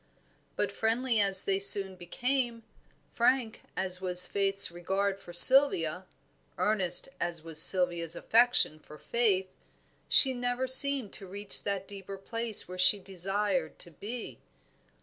But 0.55 0.71
friendly 0.71 1.19
as 1.19 1.43
they 1.45 1.59
soon 1.59 1.95
became, 1.95 2.63
frank 3.13 3.61
as 3.77 4.01
was 4.01 4.25
Faith's 4.25 4.71
regard 4.71 5.19
for 5.19 5.31
Sylvia, 5.31 6.07
earnest 6.57 7.07
as 7.19 7.43
was 7.43 7.61
Sylvia's 7.61 8.15
affection 8.15 8.79
for 8.79 8.97
Faith, 8.97 9.53
she 10.09 10.33
never 10.33 10.65
seemed 10.65 11.13
to 11.13 11.27
reach 11.27 11.61
that 11.65 11.87
deeper 11.87 12.17
place 12.17 12.67
where 12.67 12.79
she 12.79 12.97
desired 12.99 13.77
to 13.77 13.91
be. 13.91 14.39